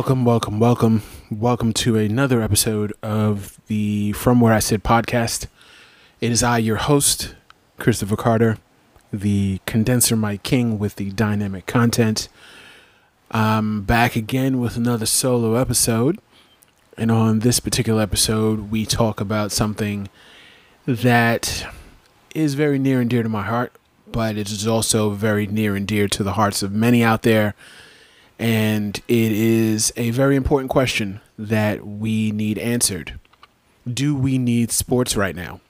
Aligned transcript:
Welcome, 0.00 0.24
welcome, 0.24 0.58
welcome, 0.58 1.02
welcome 1.30 1.72
to 1.74 1.98
another 1.98 2.40
episode 2.40 2.94
of 3.02 3.60
the 3.66 4.12
From 4.12 4.40
Where 4.40 4.54
I 4.54 4.58
Sit 4.58 4.82
podcast. 4.82 5.46
It 6.22 6.32
is 6.32 6.42
I, 6.42 6.56
your 6.56 6.76
host, 6.76 7.34
Christopher 7.78 8.16
Carter, 8.16 8.56
the 9.12 9.60
condenser 9.66 10.16
mic 10.16 10.42
king 10.42 10.78
with 10.78 10.96
the 10.96 11.10
dynamic 11.10 11.66
content. 11.66 12.30
I'm 13.30 13.82
back 13.82 14.16
again 14.16 14.58
with 14.58 14.78
another 14.78 15.04
solo 15.04 15.56
episode. 15.56 16.18
And 16.96 17.10
on 17.10 17.40
this 17.40 17.60
particular 17.60 18.00
episode, 18.00 18.70
we 18.70 18.86
talk 18.86 19.20
about 19.20 19.52
something 19.52 20.08
that 20.86 21.66
is 22.34 22.54
very 22.54 22.78
near 22.78 23.02
and 23.02 23.10
dear 23.10 23.22
to 23.22 23.28
my 23.28 23.42
heart, 23.42 23.74
but 24.10 24.38
it 24.38 24.50
is 24.50 24.66
also 24.66 25.10
very 25.10 25.46
near 25.46 25.76
and 25.76 25.86
dear 25.86 26.08
to 26.08 26.22
the 26.22 26.32
hearts 26.32 26.62
of 26.62 26.72
many 26.72 27.04
out 27.04 27.20
there. 27.20 27.54
And 28.40 28.96
it 29.06 29.32
is 29.32 29.92
a 29.98 30.10
very 30.12 30.34
important 30.34 30.70
question 30.70 31.20
that 31.38 31.86
we 31.86 32.32
need 32.32 32.56
answered. 32.56 33.20
Do 33.86 34.16
we 34.16 34.38
need 34.38 34.72
sports 34.72 35.14
right 35.14 35.36
now? 35.36 35.60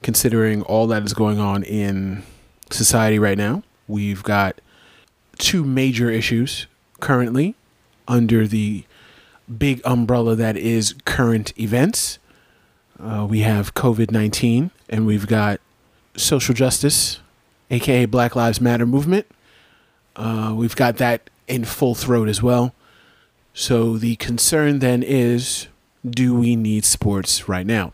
Considering 0.00 0.62
all 0.62 0.86
that 0.86 1.02
is 1.02 1.14
going 1.14 1.40
on 1.40 1.64
in 1.64 2.22
society 2.70 3.18
right 3.18 3.36
now, 3.36 3.64
we've 3.88 4.22
got 4.22 4.60
two 5.36 5.64
major 5.64 6.08
issues 6.10 6.68
currently 7.00 7.56
under 8.06 8.46
the 8.46 8.84
big 9.58 9.82
umbrella 9.84 10.36
that 10.36 10.56
is 10.56 10.94
current 11.04 11.52
events. 11.58 12.20
Uh, 13.00 13.26
we 13.28 13.40
have 13.40 13.74
COVID 13.74 14.12
19 14.12 14.70
and 14.88 15.06
we've 15.06 15.26
got 15.26 15.60
social 16.16 16.54
justice, 16.54 17.18
aka 17.68 18.04
Black 18.04 18.36
Lives 18.36 18.60
Matter 18.60 18.86
movement. 18.86 19.26
Uh, 20.14 20.54
we've 20.56 20.76
got 20.76 20.98
that 20.98 21.30
in 21.48 21.64
full 21.64 21.94
throat 21.94 22.28
as 22.28 22.42
well. 22.42 22.74
So 23.52 23.96
the 23.96 24.16
concern 24.16 24.80
then 24.80 25.02
is 25.02 25.68
do 26.08 26.34
we 26.34 26.56
need 26.56 26.84
sports 26.84 27.48
right 27.48 27.66
now? 27.66 27.92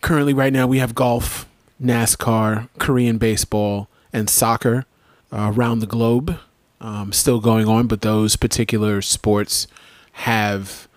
Currently, 0.00 0.32
right 0.32 0.52
now, 0.52 0.66
we 0.66 0.78
have 0.78 0.94
golf, 0.94 1.46
NASCAR, 1.82 2.68
Korean 2.78 3.18
baseball, 3.18 3.88
and 4.12 4.30
soccer 4.30 4.86
uh, 5.32 5.52
around 5.54 5.80
the 5.80 5.86
globe 5.86 6.38
um, 6.80 7.12
still 7.12 7.40
going 7.40 7.68
on, 7.68 7.86
but 7.86 8.00
those 8.00 8.36
particular 8.36 9.02
sports 9.02 9.66
have 10.12 10.88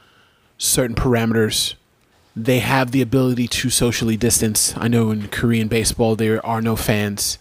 certain 0.58 0.96
parameters. 0.96 1.76
They 2.36 2.60
have 2.60 2.92
the 2.92 3.02
ability 3.02 3.48
to 3.48 3.70
socially 3.70 4.18
distance. 4.18 4.74
I 4.78 4.88
know 4.88 5.12
in 5.12 5.28
Korean 5.28 5.68
baseball, 5.68 6.16
there 6.16 6.44
are 6.46 6.62
no 6.62 6.76
fans. 6.76 7.38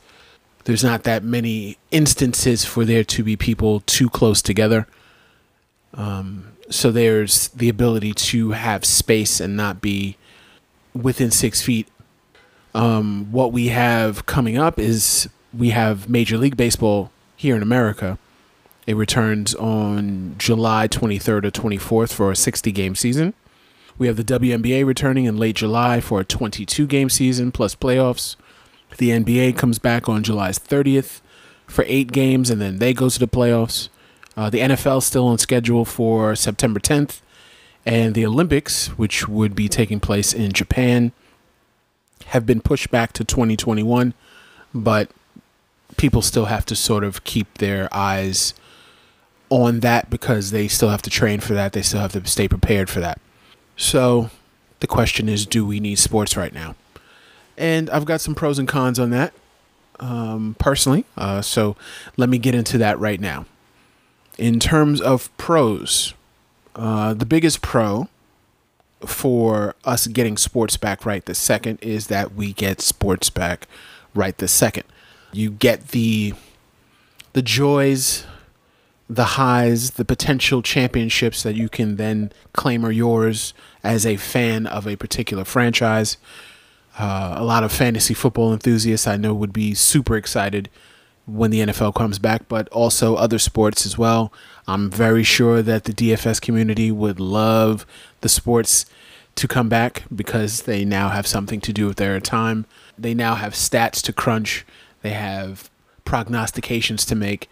There's 0.64 0.84
not 0.84 1.02
that 1.05 1.24
many 1.24 1.78
instances 1.91 2.64
for 2.64 2.84
there 2.84 3.05
to 3.05 3.24
be 3.24 3.36
people 3.36 3.80
too 3.80 4.08
close 4.08 4.41
together. 4.41 4.86
Um, 5.94 6.52
so 6.70 6.91
there's 6.91 7.48
the 7.48 7.68
ability 7.68 8.14
to 8.14 8.52
have 8.52 8.84
space 8.84 9.40
and 9.40 9.56
not 9.56 9.80
be 9.80 10.16
within 10.94 11.30
six 11.30 11.62
feet. 11.62 11.88
Um, 12.74 13.30
what 13.30 13.52
we 13.52 13.68
have 13.68 14.24
coming 14.27 14.56
up 14.56 14.78
is 14.78 15.28
we 15.52 15.70
have 15.70 16.08
Major 16.08 16.39
League 16.39 16.56
Baseball 16.56 17.11
here 17.36 17.56
in 17.56 17.62
America. 17.62 18.18
It 18.86 18.96
returns 18.96 19.55
on 19.55 20.34
July 20.39 20.89
23rd 20.89 21.45
or 21.45 21.51
24th 21.51 22.12
for 22.12 22.30
a 22.30 22.36
60 22.36 22.72
game 22.72 22.95
season. 22.95 23.34
We 23.98 24.06
have 24.06 24.17
the 24.17 24.24
WNBA 24.24 24.86
returning 24.86 25.27
in 25.27 25.36
late 25.36 25.56
July 25.56 26.01
for 26.01 26.20
a 26.20 26.24
22 26.24 26.86
game 26.86 27.11
season 27.11 27.52
plus 27.52 27.74
playoffs. 27.74 28.36
The 28.98 29.11
NBA 29.11 29.57
comes 29.57 29.79
back 29.79 30.08
on 30.08 30.23
July 30.23 30.51
30th 30.51 31.20
for 31.67 31.85
eight 31.89 32.13
games, 32.13 32.51
and 32.51 32.61
then 32.61 32.79
they 32.79 32.92
go 32.92 33.08
to 33.08 33.19
the 33.19 33.29
playoffs. 33.29 33.89
Uh, 34.36 34.51
the 34.51 34.61
NFL 34.61 35.03
still 35.03 35.27
on 35.27 35.39
schedule 35.39 35.85
for 35.85 36.35
September 36.36 36.80
10th, 36.80 37.20
and 37.85 38.14
the 38.14 38.25
Olympics, 38.27 38.89
which 38.98 39.29
would 39.29 39.55
be 39.55 39.69
taking 39.69 40.01
place 40.01 40.33
in 40.33 40.52
Japan, 40.52 41.13
have 42.27 42.47
been 42.47 42.61
pushed 42.61 42.91
back 42.91 43.13
to 43.14 43.25
2021, 43.25 44.14
but 44.75 45.11
people 45.97 46.23
still 46.23 46.47
have 46.47 46.64
to 46.67 46.77
sort 46.77 47.05
of 47.05 47.25
keep 47.25 47.58
their 47.58 47.89
eyes 47.92 48.55
on 49.51 49.81
that 49.81 50.08
because 50.08 50.51
they 50.51 50.67
still 50.67 50.89
have 50.89 51.02
to 51.02 51.11
train 51.11 51.41
for 51.41 51.52
that. 51.52 51.73
They 51.73 51.83
still 51.83 52.01
have 52.01 52.13
to 52.13 52.27
stay 52.27 52.48
prepared 52.48 52.89
for 52.89 53.01
that. 53.01 53.20
So 53.77 54.31
the 54.81 54.86
question 54.86 55.29
is 55.29 55.47
do 55.47 55.67
we 55.67 55.81
need 55.81 55.98
sports 55.98 56.36
right 56.36 56.55
now? 56.55 56.75
And 57.57 57.90
I've 57.90 58.05
got 58.05 58.20
some 58.20 58.35
pros 58.35 58.58
and 58.58 58.67
cons 58.67 58.98
on 58.98 59.11
that 59.11 59.33
um, 60.01 60.57
personally. 60.58 61.05
Uh, 61.17 61.42
so 61.42 61.77
let 62.17 62.29
me 62.29 62.39
get 62.39 62.55
into 62.55 62.79
that 62.79 62.98
right 62.98 63.20
now. 63.20 63.46
In 64.39 64.58
terms 64.58 65.01
of 65.01 65.35
pros, 65.36 66.14
uh, 66.74 67.14
the 67.14 67.27
biggest 67.27 67.63
pro 67.63 68.08
for 69.07 69.74
us 69.85 70.07
getting 70.07 70.36
sports 70.36 70.77
back 70.77 71.05
right 71.05 71.24
the 71.24 71.35
second 71.35 71.79
is 71.83 72.07
that 72.07 72.35
we 72.35 72.52
get 72.52 72.80
sports 72.80 73.30
back 73.30 73.67
right 74.14 74.39
the 74.39 74.48
second. 74.48 74.84
You 75.33 75.51
get 75.51 75.89
the 75.89 76.34
the 77.33 77.42
joys, 77.42 78.27
the 79.08 79.24
highs, 79.24 79.92
the 79.92 80.05
potential 80.05 80.63
championships 80.63 81.42
that 81.42 81.55
you 81.55 81.69
can 81.69 81.96
then 81.96 82.33
claim 82.52 82.84
are 82.84 82.92
yours 82.92 83.55
as 83.83 84.05
a 84.05 84.17
fan 84.17 84.67
of 84.67 84.86
a 84.86 84.96
particular 84.96 85.45
franchise. 85.45 86.17
Uh, 86.98 87.35
a 87.39 87.45
lot 87.45 87.64
of 87.64 87.73
fantasy 87.73 88.14
football 88.14 88.53
enthusiasts 88.53 89.07
I 89.07 89.17
know 89.17 89.35
would 89.35 89.53
be 89.53 89.75
super 89.75 90.17
excited 90.17 90.69
when 91.27 91.51
the 91.51 91.61
NFL 91.61 91.95
comes 91.95 92.19
back, 92.19 92.48
but 92.48 92.69
also 92.69 93.14
other 93.14 93.39
sports 93.39 93.86
as 93.86 93.97
well. 93.97 94.33
I'm 94.67 94.91
very 94.91 95.23
sure 95.23 95.63
that 95.63 95.85
the 95.85 95.92
DFS 95.92 96.41
community 96.41 96.91
would 96.91 97.20
love 97.20 97.86
the 98.20 98.29
sports 98.29 98.86
to 99.36 99.48
come 99.48 99.69
back 99.69 100.02
because 100.14 100.63
they 100.63 100.85
now 100.85 101.08
have 101.08 101.27
something 101.27 101.61
to 101.63 101.73
do 101.73 101.86
with 101.86 101.97
their 101.97 102.20
time. 102.20 102.67
They 102.98 103.14
now 103.14 103.36
have 103.36 103.55
stats 103.55 104.02
to 104.02 104.13
crunch, 104.13 104.67
they 105.01 105.11
have 105.11 105.70
prognostications 106.05 107.05
to 107.07 107.14
make. 107.14 107.48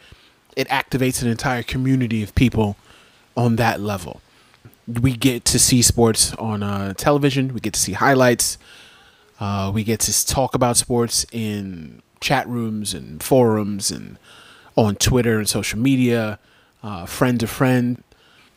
It 0.56 0.69
activates 0.69 1.23
an 1.23 1.29
entire 1.29 1.62
community 1.62 2.23
of 2.23 2.34
people 2.34 2.77
on 3.37 3.56
that 3.56 3.81
level. 3.81 4.21
We 4.87 5.17
get 5.17 5.45
to 5.47 5.59
see 5.59 5.83
sports 5.83 6.34
on 6.34 6.62
uh, 6.62 6.95
television, 6.95 7.55
we 7.55 7.61
get 7.61 7.75
to 7.75 7.81
see 7.81 7.93
highlights 7.93 8.59
uh, 9.41 9.71
we 9.73 9.83
get 9.83 10.01
to 10.01 10.27
talk 10.27 10.55
about 10.55 10.77
sports 10.77 11.25
in 11.33 12.03
chat 12.21 12.47
rooms 12.47 12.93
and 12.93 13.23
forums 13.23 13.91
and 13.91 14.19
on 14.77 14.95
Twitter 14.97 15.39
and 15.39 15.49
social 15.49 15.78
media, 15.78 16.39
uh, 16.83 17.06
friend 17.06 17.41
to 17.41 17.47
friend. 17.47 18.05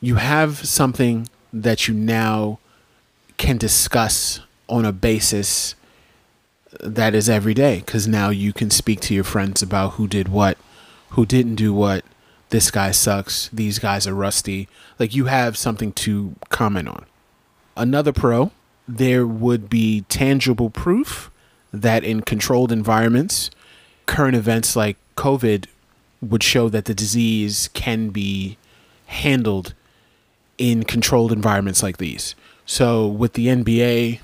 You 0.01 0.15
have 0.15 0.67
something 0.67 1.29
that 1.53 1.87
you 1.87 1.93
now 1.93 2.59
can 3.37 3.57
discuss 3.57 4.41
on 4.67 4.83
a 4.85 4.91
basis 4.91 5.75
that 6.79 7.15
is 7.15 7.29
every 7.29 7.53
day 7.53 7.77
because 7.79 8.07
now 8.07 8.29
you 8.29 8.51
can 8.51 8.69
speak 8.69 8.99
to 9.01 9.13
your 9.13 9.23
friends 9.23 9.61
about 9.61 9.93
who 9.93 10.07
did 10.07 10.27
what, 10.27 10.57
who 11.11 11.25
didn't 11.25 11.55
do 11.55 11.73
what. 11.73 12.03
This 12.49 12.69
guy 12.69 12.91
sucks. 12.91 13.49
These 13.49 13.79
guys 13.79 14.05
are 14.05 14.13
rusty. 14.13 14.67
Like 14.99 15.15
you 15.15 15.25
have 15.25 15.57
something 15.57 15.91
to 15.93 16.35
comment 16.49 16.87
on. 16.87 17.05
Another 17.75 18.11
pro 18.11 18.51
there 18.87 19.25
would 19.25 19.69
be 19.69 20.01
tangible 20.09 20.69
proof 20.69 21.31
that 21.71 22.03
in 22.03 22.21
controlled 22.21 22.71
environments, 22.71 23.49
current 24.05 24.35
events 24.35 24.75
like 24.75 24.97
COVID 25.15 25.65
would 26.21 26.43
show 26.43 26.69
that 26.69 26.85
the 26.85 26.93
disease 26.93 27.69
can 27.73 28.09
be 28.09 28.57
handled 29.07 29.73
in 30.57 30.83
controlled 30.83 31.31
environments 31.31 31.83
like 31.83 31.97
these. 31.97 32.35
So 32.65 33.07
with 33.07 33.33
the 33.33 33.47
NBA, 33.47 34.19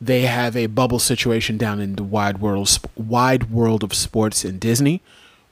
they 0.00 0.22
have 0.22 0.56
a 0.56 0.66
bubble 0.66 0.98
situation 0.98 1.56
down 1.56 1.80
in 1.80 1.96
the 1.96 2.04
wide 2.04 2.38
world 2.38 2.78
wide 2.96 3.50
world 3.50 3.82
of 3.82 3.94
sports 3.94 4.44
in 4.44 4.58
Disney 4.58 5.02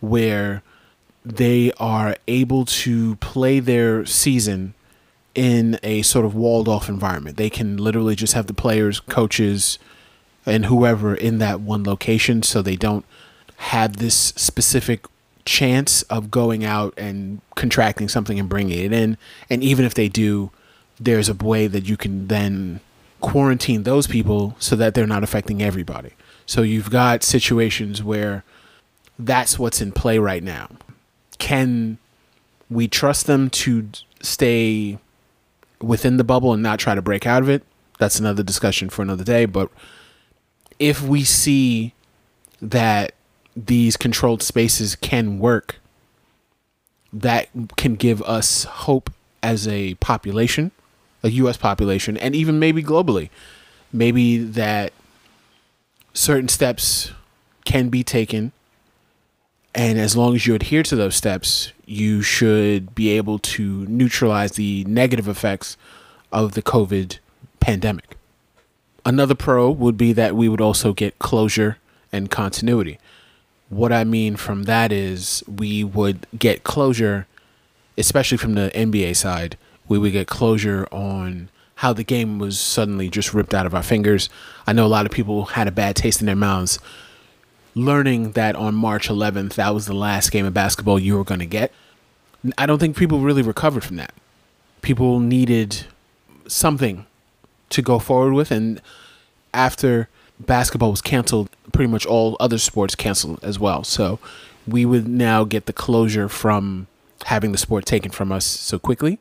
where 0.00 0.62
they 1.24 1.72
are 1.78 2.16
able 2.28 2.66
to 2.66 3.16
play 3.16 3.58
their 3.58 4.04
season 4.04 4.74
in 5.34 5.78
a 5.82 6.02
sort 6.02 6.24
of 6.24 6.34
walled 6.34 6.68
off 6.68 6.88
environment. 6.88 7.36
They 7.36 7.50
can 7.50 7.76
literally 7.76 8.14
just 8.14 8.34
have 8.34 8.46
the 8.46 8.54
players, 8.54 9.00
coaches, 9.00 9.78
and 10.46 10.66
whoever 10.66 11.14
in 11.14 11.38
that 11.38 11.60
one 11.60 11.84
location 11.84 12.42
so 12.42 12.62
they 12.62 12.76
don't 12.76 13.04
have 13.56 13.96
this 13.96 14.14
specific 14.14 15.06
chance 15.44 16.02
of 16.02 16.30
going 16.30 16.64
out 16.64 16.94
and 16.96 17.40
contracting 17.54 18.08
something 18.08 18.38
and 18.38 18.48
bringing 18.48 18.78
it 18.78 18.92
in. 18.92 19.16
And 19.50 19.62
even 19.62 19.84
if 19.84 19.94
they 19.94 20.08
do, 20.08 20.50
there's 21.00 21.28
a 21.28 21.34
way 21.34 21.66
that 21.66 21.88
you 21.88 21.96
can 21.96 22.28
then 22.28 22.80
quarantine 23.20 23.82
those 23.82 24.06
people 24.06 24.54
so 24.58 24.76
that 24.76 24.94
they're 24.94 25.06
not 25.06 25.24
affecting 25.24 25.62
everybody. 25.62 26.10
So 26.46 26.62
you've 26.62 26.90
got 26.90 27.22
situations 27.22 28.02
where 28.02 28.44
that's 29.18 29.58
what's 29.58 29.80
in 29.80 29.92
play 29.92 30.18
right 30.18 30.42
now. 30.42 30.68
Can 31.38 31.98
we 32.70 32.86
trust 32.88 33.26
them 33.26 33.50
to 33.50 33.88
stay 34.22 34.98
within 35.84 36.16
the 36.16 36.24
bubble 36.24 36.52
and 36.52 36.62
not 36.62 36.78
try 36.78 36.94
to 36.94 37.02
break 37.02 37.26
out 37.26 37.42
of 37.42 37.48
it. 37.48 37.62
That's 37.98 38.18
another 38.18 38.42
discussion 38.42 38.90
for 38.90 39.02
another 39.02 39.24
day. 39.24 39.46
But 39.46 39.70
if 40.78 41.02
we 41.02 41.24
see 41.24 41.94
that 42.60 43.14
these 43.56 43.96
controlled 43.96 44.42
spaces 44.42 44.96
can 44.96 45.38
work, 45.38 45.76
that 47.12 47.48
can 47.76 47.94
give 47.94 48.20
us 48.22 48.64
hope 48.64 49.10
as 49.42 49.68
a 49.68 49.94
population, 49.96 50.72
a 51.22 51.30
U.S. 51.30 51.56
population, 51.56 52.16
and 52.16 52.34
even 52.34 52.58
maybe 52.58 52.82
globally. 52.82 53.28
Maybe 53.92 54.38
that 54.38 54.92
certain 56.12 56.48
steps 56.48 57.12
can 57.64 57.90
be 57.90 58.02
taken. 58.02 58.52
And 59.74 59.98
as 59.98 60.16
long 60.16 60.34
as 60.34 60.46
you 60.46 60.54
adhere 60.54 60.82
to 60.84 60.96
those 60.96 61.14
steps, 61.14 61.72
you 61.86 62.22
should 62.22 62.94
be 62.94 63.10
able 63.10 63.38
to 63.38 63.86
neutralize 63.86 64.52
the 64.52 64.84
negative 64.84 65.28
effects 65.28 65.76
of 66.32 66.52
the 66.52 66.62
COVID 66.62 67.18
pandemic. 67.60 68.16
Another 69.06 69.34
pro 69.34 69.70
would 69.70 69.96
be 69.96 70.12
that 70.12 70.34
we 70.34 70.48
would 70.48 70.60
also 70.60 70.92
get 70.92 71.18
closure 71.18 71.78
and 72.12 72.30
continuity. 72.30 72.98
What 73.68 73.92
I 73.92 74.04
mean 74.04 74.36
from 74.36 74.64
that 74.64 74.92
is 74.92 75.42
we 75.46 75.84
would 75.84 76.26
get 76.38 76.64
closure, 76.64 77.26
especially 77.98 78.38
from 78.38 78.54
the 78.54 78.70
NBA 78.74 79.16
side, 79.16 79.56
we 79.88 79.98
would 79.98 80.12
get 80.12 80.26
closure 80.26 80.86
on 80.90 81.48
how 81.76 81.92
the 81.92 82.04
game 82.04 82.38
was 82.38 82.58
suddenly 82.58 83.10
just 83.10 83.34
ripped 83.34 83.52
out 83.52 83.66
of 83.66 83.74
our 83.74 83.82
fingers. 83.82 84.30
I 84.66 84.72
know 84.72 84.86
a 84.86 84.88
lot 84.88 85.06
of 85.06 85.12
people 85.12 85.44
had 85.46 85.68
a 85.68 85.72
bad 85.72 85.96
taste 85.96 86.20
in 86.20 86.26
their 86.26 86.36
mouths 86.36 86.78
learning 87.74 88.32
that 88.32 88.56
on 88.56 88.74
March 88.74 89.08
11th, 89.08 89.54
that 89.54 89.74
was 89.74 89.86
the 89.86 89.94
last 89.94 90.30
game 90.30 90.46
of 90.46 90.54
basketball 90.54 90.98
you 90.98 91.16
were 91.16 91.24
going 91.24 91.40
to 91.40 91.46
get. 91.46 91.72
I 92.58 92.66
don't 92.66 92.78
think 92.78 92.96
people 92.96 93.20
really 93.20 93.42
recovered 93.42 93.84
from 93.84 93.96
that. 93.96 94.14
People 94.82 95.18
needed 95.20 95.86
something 96.46 97.06
to 97.70 97.82
go 97.82 97.98
forward 97.98 98.34
with. 98.34 98.50
And 98.50 98.80
after 99.52 100.08
basketball 100.38 100.90
was 100.90 101.00
canceled, 101.00 101.48
pretty 101.72 101.90
much 101.90 102.04
all 102.04 102.36
other 102.38 102.58
sports 102.58 102.94
canceled 102.94 103.42
as 103.42 103.58
well. 103.58 103.82
So 103.82 104.18
we 104.66 104.84
would 104.84 105.08
now 105.08 105.44
get 105.44 105.66
the 105.66 105.72
closure 105.72 106.28
from 106.28 106.86
having 107.26 107.52
the 107.52 107.58
sport 107.58 107.86
taken 107.86 108.10
from 108.10 108.30
us 108.30 108.44
so 108.44 108.78
quickly 108.78 109.18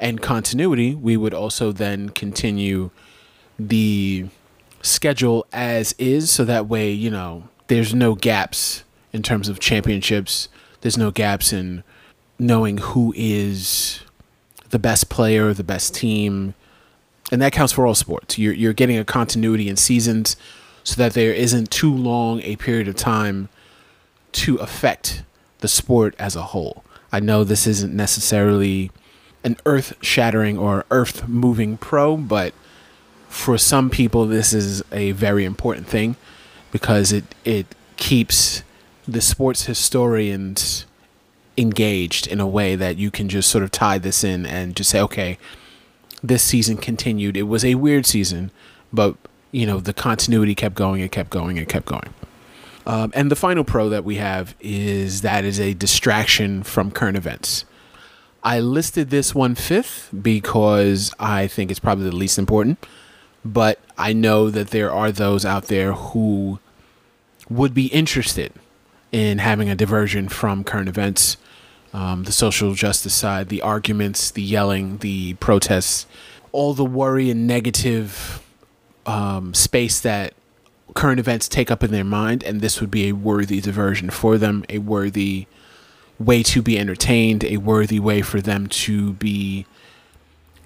and 0.00 0.22
continuity, 0.22 0.94
we 0.94 1.16
would 1.16 1.34
also 1.34 1.72
then 1.72 2.10
continue 2.10 2.90
the 3.58 4.26
schedule 4.82 5.46
as 5.52 5.94
is. 5.98 6.30
So 6.30 6.44
that 6.44 6.66
way, 6.66 6.90
you 6.90 7.10
know, 7.10 7.48
there's 7.68 7.94
no 7.94 8.14
gaps 8.14 8.82
in 9.12 9.22
terms 9.22 9.48
of 9.48 9.60
championships. 9.60 10.48
There's 10.80 10.98
no 10.98 11.10
gaps 11.10 11.52
in 11.52 11.84
knowing 12.38 12.78
who 12.78 13.14
is 13.16 14.00
the 14.70 14.78
best 14.78 15.08
player, 15.08 15.54
the 15.54 15.64
best 15.64 15.94
team. 15.94 16.54
And 17.30 17.40
that 17.40 17.52
counts 17.52 17.72
for 17.72 17.86
all 17.86 17.94
sports. 17.94 18.38
You're, 18.38 18.54
you're 18.54 18.72
getting 18.72 18.98
a 18.98 19.04
continuity 19.04 19.68
in 19.68 19.76
seasons 19.76 20.36
so 20.82 20.96
that 20.96 21.12
there 21.12 21.32
isn't 21.32 21.70
too 21.70 21.94
long 21.94 22.40
a 22.42 22.56
period 22.56 22.88
of 22.88 22.96
time 22.96 23.48
to 24.32 24.56
affect 24.56 25.22
the 25.58 25.68
sport 25.68 26.14
as 26.18 26.36
a 26.36 26.42
whole. 26.42 26.84
I 27.12 27.20
know 27.20 27.44
this 27.44 27.66
isn't 27.66 27.94
necessarily 27.94 28.90
an 29.44 29.56
earth 29.66 29.94
shattering 30.00 30.58
or 30.58 30.84
earth 30.90 31.28
moving 31.28 31.76
pro, 31.76 32.16
but 32.16 32.54
for 33.28 33.58
some 33.58 33.90
people, 33.90 34.26
this 34.26 34.52
is 34.52 34.82
a 34.92 35.12
very 35.12 35.44
important 35.44 35.86
thing 35.86 36.16
because 36.70 37.12
it, 37.12 37.24
it 37.44 37.66
keeps 37.96 38.62
the 39.06 39.20
sports 39.20 39.64
historians 39.64 40.84
engaged 41.56 42.26
in 42.26 42.40
a 42.40 42.46
way 42.46 42.76
that 42.76 42.96
you 42.96 43.10
can 43.10 43.28
just 43.28 43.50
sort 43.50 43.64
of 43.64 43.70
tie 43.70 43.98
this 43.98 44.22
in 44.22 44.46
and 44.46 44.76
just 44.76 44.90
say, 44.90 45.00
okay, 45.00 45.38
this 46.22 46.42
season 46.42 46.76
continued. 46.76 47.36
It 47.36 47.42
was 47.42 47.64
a 47.64 47.74
weird 47.74 48.06
season, 48.06 48.50
but 48.92 49.16
you 49.50 49.66
know 49.66 49.80
the 49.80 49.92
continuity 49.92 50.54
kept 50.54 50.74
going. 50.74 51.00
It 51.00 51.12
kept 51.12 51.30
going. 51.30 51.56
It 51.56 51.68
kept 51.68 51.86
going. 51.86 52.14
Um, 52.86 53.12
and 53.14 53.30
the 53.30 53.36
final 53.36 53.64
pro 53.64 53.88
that 53.90 54.04
we 54.04 54.16
have 54.16 54.54
is 54.60 55.20
that 55.20 55.44
is 55.44 55.60
a 55.60 55.74
distraction 55.74 56.62
from 56.62 56.90
current 56.90 57.16
events. 57.16 57.64
I 58.42 58.60
listed 58.60 59.10
this 59.10 59.34
one 59.34 59.54
fifth 59.54 60.10
because 60.22 61.12
I 61.18 61.48
think 61.48 61.70
it's 61.70 61.80
probably 61.80 62.04
the 62.04 62.16
least 62.16 62.38
important, 62.38 62.78
but 63.44 63.78
I 63.96 64.12
know 64.12 64.50
that 64.50 64.70
there 64.70 64.92
are 64.92 65.12
those 65.12 65.44
out 65.44 65.64
there 65.64 65.92
who 65.92 66.58
would 67.48 67.74
be 67.74 67.86
interested 67.86 68.52
in 69.10 69.38
having 69.38 69.70
a 69.70 69.74
diversion 69.74 70.28
from 70.28 70.64
current 70.64 70.88
events, 70.88 71.36
um, 71.92 72.24
the 72.24 72.32
social 72.32 72.74
justice 72.74 73.14
side, 73.14 73.48
the 73.48 73.62
arguments, 73.62 74.30
the 74.30 74.42
yelling, 74.42 74.98
the 74.98 75.34
protests, 75.34 76.06
all 76.52 76.74
the 76.74 76.84
worry 76.84 77.30
and 77.30 77.46
negative 77.46 78.42
um, 79.06 79.54
space 79.54 80.00
that 80.00 80.34
current 80.94 81.20
events 81.20 81.48
take 81.48 81.70
up 81.70 81.82
in 81.82 81.90
their 81.90 82.04
mind, 82.04 82.42
and 82.42 82.60
this 82.60 82.80
would 82.80 82.90
be 82.90 83.08
a 83.08 83.12
worthy 83.12 83.60
diversion 83.60 84.10
for 84.10 84.36
them, 84.36 84.64
a 84.68 84.78
worthy 84.78 85.46
way 86.18 86.42
to 86.42 86.60
be 86.60 86.78
entertained, 86.78 87.44
a 87.44 87.56
worthy 87.58 88.00
way 88.00 88.20
for 88.20 88.40
them 88.40 88.66
to 88.66 89.12
be 89.14 89.64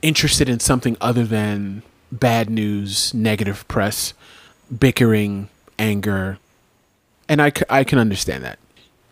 interested 0.01 0.49
in 0.49 0.59
something 0.59 0.97
other 1.01 1.25
than 1.25 1.83
bad 2.13 2.51
news, 2.51 3.13
negative 3.15 3.67
press, 3.67 4.13
bickering, 4.79 5.49
anger. 5.79 6.39
And 7.29 7.41
I, 7.41 7.53
I 7.69 7.83
can 7.83 7.99
understand 7.99 8.45
that. 8.45 8.59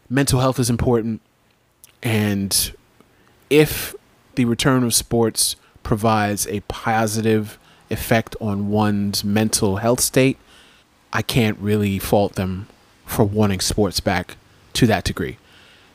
Mental 0.08 0.40
health 0.40 0.58
is 0.58 0.70
important. 0.70 1.20
And 2.02 2.74
if 3.48 3.94
the 4.34 4.44
return 4.44 4.84
of 4.84 4.94
sports 4.94 5.56
provides 5.82 6.46
a 6.46 6.60
positive 6.60 7.58
effect 7.90 8.36
on 8.40 8.68
one's 8.68 9.24
mental 9.24 9.78
health 9.78 10.00
state, 10.00 10.38
I 11.12 11.22
can't 11.22 11.58
really 11.58 11.98
fault 11.98 12.34
them 12.34 12.68
for 13.06 13.24
wanting 13.24 13.60
sports 13.60 13.98
back 13.98 14.36
to 14.74 14.86
that 14.86 15.04
degree. 15.04 15.38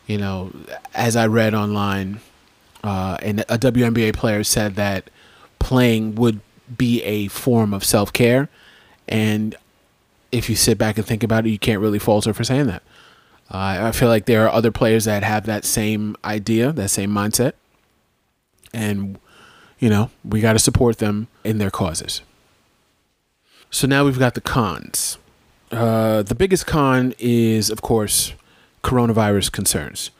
You 0.07 0.17
know, 0.17 0.51
as 0.93 1.15
I 1.15 1.27
read 1.27 1.53
online, 1.53 2.19
uh, 2.83 3.17
and 3.21 3.39
a 3.41 3.57
WNBA 3.57 4.13
player 4.13 4.43
said 4.43 4.75
that 4.75 5.09
playing 5.57 6.15
would 6.15 6.41
be 6.77 7.01
a 7.03 7.27
form 7.27 7.73
of 7.73 7.83
self 7.83 8.11
care. 8.13 8.49
And 9.07 9.55
if 10.31 10.49
you 10.49 10.55
sit 10.55 10.77
back 10.77 10.97
and 10.97 11.05
think 11.05 11.23
about 11.23 11.45
it, 11.45 11.49
you 11.49 11.59
can't 11.59 11.81
really 11.81 11.99
falter 11.99 12.33
for 12.33 12.43
saying 12.43 12.67
that. 12.67 12.83
Uh, 13.51 13.77
I 13.81 13.91
feel 13.91 14.09
like 14.09 14.25
there 14.25 14.45
are 14.45 14.49
other 14.49 14.71
players 14.71 15.05
that 15.05 15.23
have 15.23 15.45
that 15.45 15.65
same 15.65 16.15
idea, 16.25 16.71
that 16.71 16.89
same 16.89 17.11
mindset. 17.11 17.53
And, 18.73 19.19
you 19.79 19.89
know, 19.89 20.09
we 20.23 20.41
got 20.41 20.53
to 20.53 20.59
support 20.59 20.97
them 20.97 21.27
in 21.43 21.59
their 21.59 21.69
causes. 21.69 22.21
So 23.69 23.87
now 23.87 24.03
we've 24.05 24.19
got 24.19 24.33
the 24.33 24.41
cons. 24.41 25.17
Uh, 25.71 26.23
the 26.23 26.35
biggest 26.35 26.65
con 26.65 27.13
is, 27.19 27.69
of 27.69 27.81
course, 27.81 28.33
coronavirus 28.83 29.51
concerns. 29.51 30.11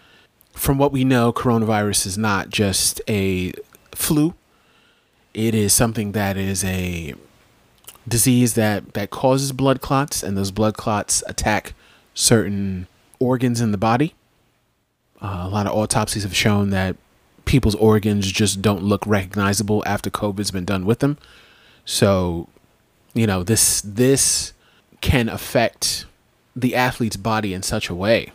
From 0.54 0.78
what 0.78 0.92
we 0.92 1.04
know, 1.04 1.34
coronavirus 1.34 2.06
is 2.06 2.18
not 2.18 2.50
just 2.50 3.02
a 3.08 3.54
flu. 3.92 4.34
It 5.36 5.54
is 5.54 5.74
something 5.74 6.13
that 6.13 6.38
is 6.38 6.63
a 6.63 7.13
disease 8.08 8.54
that, 8.56 8.94
that 8.94 9.10
causes 9.10 9.51
blood 9.51 9.82
clots, 9.82 10.24
and 10.24 10.38
those 10.38 10.51
blood 10.51 10.75
clots 10.75 11.24
attack 11.27 11.74
certain 12.13 12.88
organs 13.20 13.62
in 13.62 13.72
the 13.72 13.77
body. 13.77 14.15
Uh, 15.22 15.44
a 15.44 15.50
lot 15.50 15.68
of 15.68 15.74
autopsies 15.74 16.24
have 16.24 16.36
shown 16.36 16.70
that 16.72 16.96
people's 17.46 17.75
organs 17.75 18.32
just 18.32 18.62
don't 18.62 18.84
look 18.84 19.06
recognizable 19.06 19.84
after 19.86 20.10
COVID's 20.10 20.51
been 20.51 20.65
done 20.65 20.86
with 20.86 21.00
them. 21.00 21.18
So, 21.84 22.50
you 23.13 23.27
know, 23.27 23.44
this 23.44 23.82
this 23.82 24.54
can 25.01 25.30
affect 25.30 26.06
the 26.56 26.75
athlete's 26.75 27.18
body 27.18 27.54
in 27.54 27.62
such 27.62 27.89
a 27.89 27.96
way 27.96 28.32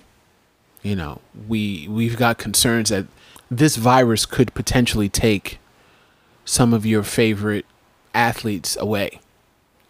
you 0.82 0.96
know, 0.96 1.20
we 1.48 1.86
we've 1.88 2.16
got 2.16 2.38
concerns 2.38 2.88
that 2.90 3.06
this 3.50 3.76
virus 3.76 4.26
could 4.26 4.54
potentially 4.54 5.08
take 5.08 5.58
some 6.44 6.72
of 6.72 6.84
your 6.86 7.02
favorite 7.02 7.66
athletes 8.14 8.76
away. 8.76 9.20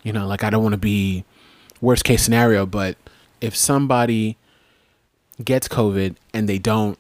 You 0.03 0.13
know, 0.13 0.27
like 0.27 0.45
I 0.45 0.51
don't 0.51 0.63
want 0.63 0.73
to 0.73 0.79
be 0.79 1.25
worst 1.81 2.05
case 2.05 2.23
scenario, 2.23 2.67
but 2.67 2.97
if 3.41 3.57
somebody 3.57 4.37
gets 5.43 5.69
COVID 5.69 6.17
and 6.35 6.49
they 6.49 6.59
don't, 6.59 6.99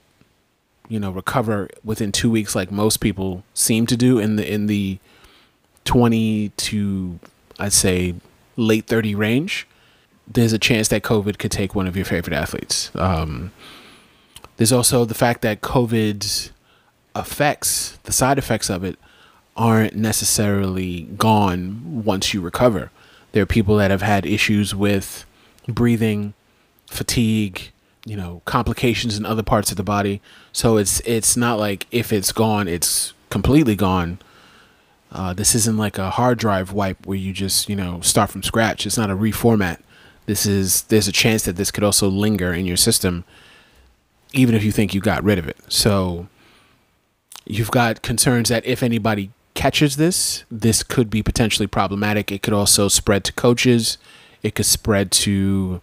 you 0.88 0.99
know, 0.99 1.11
recover 1.11 1.69
within 1.85 2.12
two 2.12 2.30
weeks 2.30 2.54
like 2.54 2.71
most 2.71 2.99
people 2.99 3.45
seem 3.54 3.87
to 3.87 3.97
do 3.97 4.19
in 4.19 4.37
the 4.37 4.50
in 4.50 4.66
the 4.66 4.99
twenty 5.85 6.50
to 6.50 7.19
I'd 7.59 7.73
say 7.73 8.14
late 8.57 8.87
thirty 8.87 9.14
range, 9.14 9.66
there's 10.26 10.52
a 10.52 10.59
chance 10.59 10.88
that 10.88 11.02
COVID 11.02 11.38
could 11.38 11.50
take 11.50 11.75
one 11.75 11.87
of 11.87 11.97
your 11.97 12.04
favorite 12.04 12.35
athletes. 12.35 12.90
Um, 12.95 13.52
there's 14.57 14.73
also 14.73 15.04
the 15.04 15.14
fact 15.14 15.42
that 15.42 15.62
COVID's 15.62 16.50
effects, 17.16 17.99
the 18.02 18.12
side 18.12 18.38
effects 18.38 18.69
of 18.69 18.85
it, 18.85 18.99
aren't 19.61 19.95
necessarily 19.95 21.02
gone 21.19 22.02
once 22.02 22.33
you 22.33 22.40
recover. 22.40 22.90
There 23.33 23.43
are 23.43 23.47
people 23.47 23.76
that 23.76 23.90
have 23.90 24.00
had 24.00 24.25
issues 24.25 24.75
with 24.75 25.26
breathing, 25.69 26.33
fatigue, 26.87 27.71
you 28.07 28.17
know, 28.17 28.40
complications 28.47 29.19
in 29.19 29.26
other 29.26 29.43
parts 29.43 29.71
of 29.71 29.76
the 29.76 29.83
body. 29.83 30.23
So 30.50 30.79
it's 30.79 31.00
it's 31.00 31.37
not 31.37 31.59
like 31.59 31.87
if 31.90 32.11
it's 32.11 32.33
gone, 32.33 32.69
it's 32.69 33.12
completely 33.29 33.76
gone. 33.76 34.19
Uh, 35.12 35.35
this 35.35 35.55
isn't 35.55 35.76
like 35.76 35.99
a 35.99 36.09
hard 36.09 36.38
drive 36.38 36.73
wipe 36.73 37.07
where 37.07 37.19
you 37.19 37.35
just 37.35 37.69
you 37.69 37.76
know 37.76 38.00
start 38.00 38.31
from 38.31 38.43
scratch. 38.43 38.87
It's 38.87 38.97
not 38.97 39.11
a 39.11 39.14
reformat. 39.14 39.83
This 40.25 40.47
is 40.47 40.83
there's 40.85 41.07
a 41.07 41.12
chance 41.12 41.43
that 41.43 41.57
this 41.57 41.71
could 41.71 41.85
also 41.85 42.09
linger 42.09 42.55
in 42.55 42.64
your 42.64 42.79
system 42.79 43.25
even 44.33 44.55
if 44.55 44.62
you 44.62 44.73
think 44.73 44.95
you 44.95 45.00
got 45.00 45.23
rid 45.25 45.38
of 45.38 45.49
it. 45.49 45.59
So 45.69 46.29
you've 47.45 47.71
got 47.71 48.00
concerns 48.00 48.49
that 48.49 48.64
if 48.64 48.83
anybody 48.83 49.33
catches 49.61 49.97
this, 49.99 50.45
this 50.50 50.83
could 50.83 51.11
be 51.11 51.23
potentially 51.23 51.67
problematic. 51.67 52.33
It 52.33 52.40
could 52.40 52.55
also 52.55 52.88
spread 52.88 53.25
to 53.25 53.33
coaches, 53.35 53.99
it 54.43 54.55
could 54.55 54.64
spread 54.64 55.11
to 55.26 55.83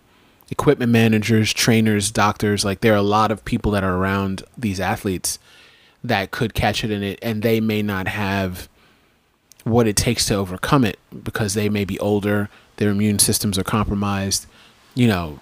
equipment 0.49 0.91
managers, 0.91 1.53
trainers, 1.53 2.09
doctors. 2.09 2.65
Like 2.65 2.81
there 2.81 2.93
are 2.93 3.03
a 3.05 3.13
lot 3.17 3.29
of 3.29 3.45
people 3.45 3.71
that 3.73 3.83
are 3.83 3.95
around 3.95 4.41
these 4.57 4.79
athletes 4.79 5.37
that 6.03 6.31
could 6.31 6.55
catch 6.55 6.83
it 6.83 6.89
in 6.89 7.03
it, 7.03 7.19
and 7.21 7.43
they 7.43 7.59
may 7.59 7.83
not 7.83 8.07
have 8.07 8.67
what 9.63 9.85
it 9.85 9.95
takes 9.95 10.25
to 10.25 10.33
overcome 10.33 10.83
it 10.83 10.97
because 11.23 11.53
they 11.53 11.69
may 11.69 11.85
be 11.85 11.99
older, 11.99 12.49
their 12.77 12.89
immune 12.89 13.19
systems 13.19 13.59
are 13.59 13.63
compromised. 13.63 14.47
You 14.95 15.07
know, 15.07 15.39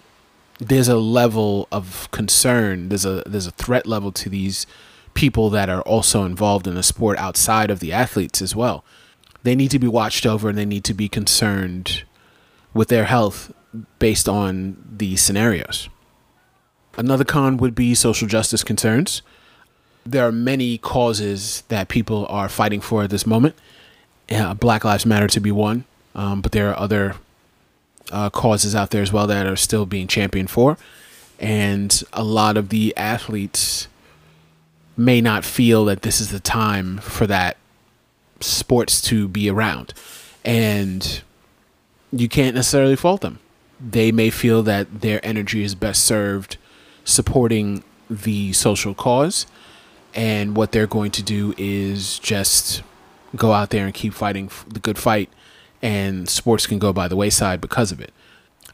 there's 0.60 0.89
a 0.89 0.98
level 0.98 1.70
of 1.72 2.12
concern. 2.12 2.89
There's 2.89 3.06
a 3.06 3.24
there's 3.25 3.48
a 3.48 3.51
threat 3.51 3.88
level 3.88 4.12
to 4.12 4.30
these 4.30 4.68
people 5.16 5.50
that 5.50 5.70
are 5.70 5.82
also 5.82 6.24
involved 6.24 6.68
in 6.68 6.76
the 6.76 6.84
sport 6.84 7.18
outside 7.18 7.72
of 7.72 7.80
the 7.80 7.92
athletes 7.92 8.42
as 8.42 8.56
well. 8.56 8.86
They 9.42 9.56
need 9.56 9.72
to 9.72 9.80
be 9.80 9.88
watched 9.88 10.26
over 10.26 10.50
and 10.50 10.58
they 10.58 10.66
need 10.66 10.84
to 10.84 10.94
be 10.94 11.10
concerned 11.10 12.04
with 12.74 12.90
their 12.90 13.06
health 13.06 13.52
based 13.98 14.30
on 14.30 14.78
these 14.98 15.22
scenarios. 15.22 15.90
Another 16.98 17.24
con 17.24 17.58
would 17.58 17.76
be 17.76 17.96
social 17.96 18.28
justice 18.28 18.64
concerns. 18.64 19.22
There 20.06 20.26
are 20.26 20.32
many 20.32 20.78
causes 20.78 21.64
that 21.70 21.88
people 21.88 22.28
are 22.30 22.48
fighting 22.48 22.82
for 22.82 23.04
at 23.04 23.10
this 23.10 23.26
moment. 23.26 23.56
Uh, 24.30 24.54
Black 24.54 24.84
Lives 24.84 25.06
Matter 25.06 25.28
to 25.28 25.40
be 25.40 25.52
one, 25.52 25.86
um, 26.14 26.42
but 26.42 26.52
there 26.52 26.70
are 26.70 26.80
other 26.80 27.16
uh, 28.12 28.30
causes 28.30 28.76
out 28.76 28.92
there 28.92 29.02
as 29.02 29.12
well 29.12 29.28
that 29.28 29.48
are 29.48 29.56
still 29.56 29.86
being 29.86 30.08
championed 30.08 30.50
for. 30.50 30.78
And 31.40 32.02
a 32.14 32.24
lot 32.24 32.56
of 32.58 32.70
the 32.70 32.96
athletes 32.96 33.88
may 34.98 35.22
not 35.22 35.44
feel 35.44 35.86
that 35.86 36.02
this 36.02 36.20
is 36.20 36.32
the 36.32 36.40
time 36.40 37.00
for 37.00 37.28
that 37.28 37.58
sports 38.40 39.02
to 39.02 39.28
be 39.28 39.50
around. 39.50 39.94
And 40.44 41.22
you 42.12 42.30
can't 42.30 42.56
necessarily 42.56 42.96
fault 42.96 43.22
them. 43.22 43.40
They 43.80 44.12
may 44.12 44.30
feel 44.30 44.64
that 44.64 45.02
their 45.02 45.25
energy 45.25 45.64
is 45.64 45.75
best 45.75 46.04
served 46.04 46.58
supporting 47.04 47.84
the 48.10 48.54
social 48.54 48.94
cause. 48.94 49.46
And 50.14 50.56
what 50.56 50.72
they're 50.72 50.88
going 50.88 51.12
to 51.12 51.24
do 51.24 51.54
is 51.58 52.20
just 52.20 52.82
go 53.36 53.52
out 53.52 53.72
there 53.72 53.86
and 53.86 53.94
keep 53.94 54.14
fighting 54.14 54.50
the 54.68 54.80
good 54.80 54.98
fight. 54.98 55.30
And 55.82 56.30
sports 56.30 56.68
can 56.68 56.80
go 56.80 56.94
by 56.94 57.08
the 57.08 57.18
wayside 57.18 57.60
because 57.60 57.92
of 57.92 58.00
it. 58.00 58.14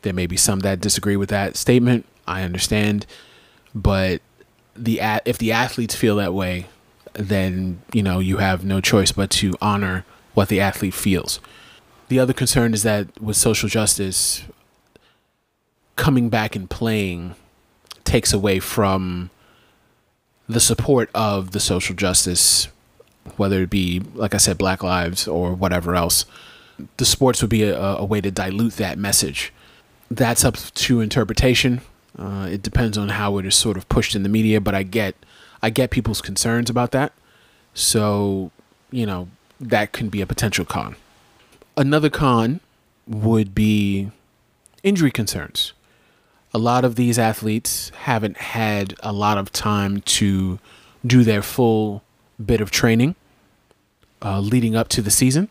There 0.04 0.13
may 0.13 0.28
be 0.28 0.38
some 0.38 0.60
that 0.60 0.82
disagree 0.82 1.16
with 1.16 1.30
that 1.30 1.56
statement. 1.56 2.06
I 2.28 2.44
understand. 2.44 3.06
But 3.74 4.22
the 4.75 5.00
if 5.25 5.38
the 5.38 5.51
athletes 5.51 5.96
feel 5.96 6.16
that 6.18 6.34
way, 6.34 6.68
then 7.13 7.82
you 7.94 8.04
know 8.04 8.20
you 8.20 8.38
have 8.38 8.63
no 8.63 8.82
choice 8.82 9.12
but 9.12 9.30
to 9.32 9.54
honor 9.62 10.06
what 10.34 10.50
the 10.50 10.60
athlete 10.60 10.94
feels. 10.94 11.40
The 12.08 12.20
other 12.20 12.34
concern 12.34 12.74
is 12.74 12.84
that 12.84 13.22
with 13.22 13.38
social 13.38 13.70
justice, 13.70 14.44
coming 15.96 16.30
back 16.30 16.56
and 16.56 16.70
playing 16.70 17.36
takes 18.04 18.34
away 18.34 18.60
from 18.60 19.30
the 20.48 20.60
support 20.60 21.10
of 21.13 21.51
the 21.51 21.60
social 21.60 21.96
justice, 21.96 22.68
whether 23.38 23.62
it 23.62 23.70
be, 23.70 24.01
like 24.16 24.34
I 24.34 24.38
said, 24.38 24.58
Black 24.58 24.84
Lives 24.84 25.28
or 25.28 25.54
whatever 25.54 25.96
else. 25.96 26.25
The 26.98 27.06
sports 27.06 27.42
would 27.42 27.50
be 27.50 27.63
a, 27.63 27.80
a 27.80 28.04
way 28.04 28.22
to 28.22 28.32
dilute 28.32 28.74
that 28.74 28.98
message. 28.98 29.54
That's 30.10 30.44
up 30.44 30.58
to 30.58 31.00
interpretation. 31.00 31.82
Uh, 32.18 32.48
it 32.51 32.62
depends 32.62 32.98
on 32.98 33.10
how 33.10 33.38
it 33.38 33.46
is 33.46 33.56
sort 33.56 33.77
of 33.77 33.88
pushed 33.89 34.15
in 34.15 34.24
the 34.24 34.30
media, 34.30 34.60
but 34.60 34.75
I 34.75 34.84
get 34.84 35.15
I 35.62 35.70
get 35.70 35.91
people's 35.91 36.22
concerns 36.22 36.70
about 36.70 36.91
that. 36.91 37.13
So, 37.74 38.51
you 38.91 39.06
know, 39.06 39.30
that 39.60 39.91
can 39.91 40.10
be 40.10 40.22
a 40.22 40.25
potential 40.25 40.65
con. 40.65 40.96
Another 41.77 42.10
con 42.10 42.60
would 43.08 43.56
be 43.56 44.12
injury 44.84 45.12
concerns. 45.12 45.74
A 46.53 46.58
lot 46.58 46.84
of 46.84 46.96
these 46.96 47.18
athletes 47.18 47.91
haven't 48.01 48.38
had 48.38 48.96
a 49.01 49.13
lot 49.13 49.38
of 49.38 49.51
time 49.51 50.01
to 50.01 50.60
do 51.06 51.24
their 51.24 51.41
full 51.41 52.03
bit 52.44 52.60
of 52.60 52.72
training 52.72 53.15
uh, 54.22 54.39
leading 54.39 54.75
up 54.75 54.88
to 54.89 55.01
the 55.01 55.12
season. 55.12 55.50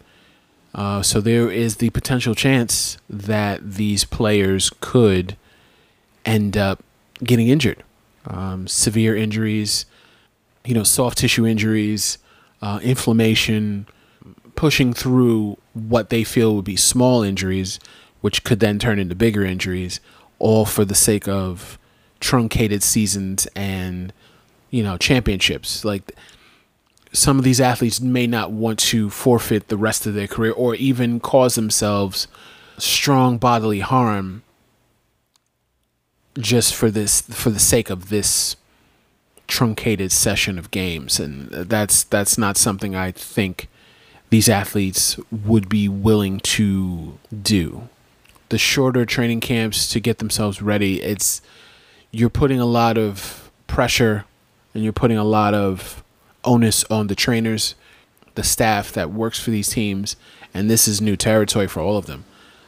Uh, 0.74 1.02
so 1.02 1.20
there 1.20 1.50
is 1.50 1.76
the 1.76 1.90
potential 1.90 2.34
chance 2.34 2.96
that 3.08 3.72
these 3.74 4.04
players 4.04 4.70
could 4.80 5.36
end 6.24 6.56
up 6.56 6.82
getting 7.22 7.48
injured. 7.48 7.82
Um, 8.26 8.66
severe 8.66 9.16
injuries, 9.16 9.86
you 10.64 10.74
know, 10.74 10.82
soft 10.82 11.18
tissue 11.18 11.46
injuries, 11.46 12.18
uh, 12.60 12.80
inflammation, 12.82 13.86
pushing 14.54 14.92
through 14.92 15.56
what 15.72 16.10
they 16.10 16.24
feel 16.24 16.54
would 16.56 16.64
be 16.64 16.76
small 16.76 17.22
injuries, 17.22 17.80
which 18.20 18.44
could 18.44 18.60
then 18.60 18.78
turn 18.78 18.98
into 18.98 19.14
bigger 19.14 19.44
injuries, 19.44 20.00
all 20.38 20.66
for 20.66 20.84
the 20.84 20.94
sake 20.94 21.26
of 21.26 21.78
truncated 22.20 22.82
seasons 22.82 23.46
and, 23.56 24.12
you 24.70 24.82
know, 24.82 24.98
championships. 24.98 25.84
Like, 25.84 26.12
some 27.12 27.38
of 27.38 27.44
these 27.44 27.60
athletes 27.60 28.00
may 28.00 28.26
not 28.26 28.52
want 28.52 28.78
to 28.78 29.10
forfeit 29.10 29.68
the 29.68 29.76
rest 29.76 30.06
of 30.06 30.14
their 30.14 30.28
career 30.28 30.52
or 30.52 30.74
even 30.74 31.20
cause 31.20 31.54
themselves 31.54 32.28
strong 32.78 33.36
bodily 33.38 33.80
harm 33.80 34.42
just 36.38 36.74
for 36.74 36.90
this 36.90 37.22
for 37.22 37.50
the 37.50 37.58
sake 37.58 37.90
of 37.90 38.08
this 38.08 38.56
truncated 39.46 40.12
session 40.12 40.58
of 40.58 40.70
games 40.70 41.18
and 41.18 41.50
that's 41.50 42.04
that's 42.04 42.38
not 42.38 42.56
something 42.56 42.94
I 42.94 43.10
think 43.10 43.68
these 44.30 44.48
athletes 44.48 45.18
would 45.30 45.68
be 45.68 45.88
willing 45.88 46.38
to 46.40 47.18
do. 47.42 47.88
The 48.48 48.58
shorter 48.58 49.04
training 49.04 49.40
camps 49.40 49.88
to 49.88 50.00
get 50.00 50.18
themselves 50.18 50.62
ready, 50.62 51.02
it's 51.02 51.42
you're 52.12 52.30
putting 52.30 52.60
a 52.60 52.66
lot 52.66 52.96
of 52.96 53.50
pressure 53.66 54.24
and 54.72 54.82
you're 54.82 54.92
putting 54.92 55.18
a 55.18 55.24
lot 55.24 55.52
of 55.52 56.02
onus 56.44 56.84
on 56.84 57.08
the 57.08 57.14
trainers, 57.14 57.74
the 58.36 58.42
staff 58.42 58.92
that 58.92 59.10
works 59.10 59.40
for 59.40 59.50
these 59.50 59.68
teams, 59.68 60.16
and 60.54 60.70
this 60.70 60.88
is 60.88 61.00
new 61.00 61.16
territory 61.16 61.66
for 61.66 61.80
all 61.80 61.96
of 61.96 62.06
them. 62.06 62.24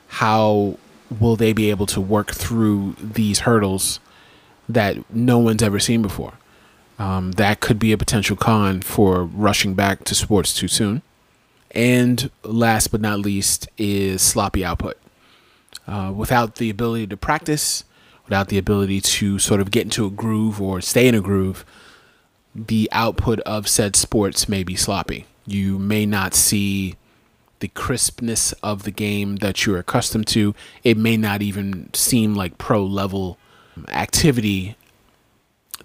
How 0.09 0.79
will 1.21 1.37
they 1.37 1.53
be 1.53 1.71
able 1.71 1.87
to 1.87 2.01
work 2.01 2.33
through 2.33 2.97
these 3.01 3.41
hurdles 3.41 4.01
that 4.69 4.97
no 5.13 5.39
one's 5.39 5.63
ever 5.63 5.79
seen 5.79 6.03
before? 6.03 6.35
Um, 6.99 7.33
that 7.33 7.61
could 7.61 7.79
be 7.79 7.93
a 7.93 7.99
potential 7.99 8.37
con 8.37 8.81
for 8.83 9.25
rushing 9.25 9.75
back 9.75 10.05
to 10.05 10.15
sports 10.15 10.55
too 10.55 10.69
soon. 10.69 11.03
And 11.73 12.31
last 12.43 12.89
but 12.89 13.01
not 13.01 13.19
least 13.19 13.69
is 13.79 14.23
sloppy 14.23 14.65
output. 14.65 14.99
Uh, 15.87 16.13
without 16.15 16.57
the 16.57 16.71
ability 16.71 17.07
to 17.09 17.17
practice, 17.17 17.85
without 18.25 18.49
the 18.49 18.59
ability 18.59 19.01
to 19.01 19.39
sort 19.39 19.61
of 19.61 19.71
get 19.71 19.85
into 19.85 20.07
a 20.07 20.11
groove 20.11 20.61
or 20.61 20.81
stay 20.81 21.09
in 21.09 21.15
a 21.15 21.21
groove, 21.21 21.65
the 22.55 22.89
output 22.93 23.41
of 23.41 23.69
said 23.69 23.97
sports 23.97 24.49
may 24.49 24.63
be 24.63 24.77
sloppy. 24.77 25.27
You 25.47 25.79
may 25.79 26.07
not 26.07 26.35
see 26.35 26.97
the 27.63 27.69
crispness 27.69 28.53
of 28.55 28.83
the 28.83 28.91
game 28.91 29.37
that 29.37 29.65
you're 29.65 29.79
accustomed 29.79 30.27
to. 30.27 30.53
It 30.83 30.99
may 30.99 31.17
not 31.17 31.43
even 31.43 31.95
seem 31.95 32.35
like 32.35 32.59
pro 32.59 32.85
level 32.85 33.39
activity 33.89 34.77